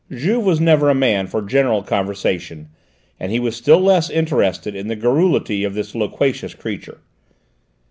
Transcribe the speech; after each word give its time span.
Juve 0.11 0.43
was 0.43 0.59
never 0.59 0.89
a 0.89 0.95
man 0.95 1.27
for 1.27 1.43
general 1.43 1.83
conversation, 1.83 2.69
and 3.19 3.31
he 3.31 3.39
was 3.39 3.55
still 3.55 3.79
less 3.79 4.09
interested 4.09 4.75
in 4.75 4.87
the 4.87 4.95
garrulity 4.95 5.63
of 5.63 5.75
this 5.75 5.93
loquacious 5.93 6.55
creature. 6.55 7.01